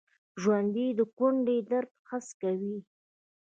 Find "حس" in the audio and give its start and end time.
2.09-2.27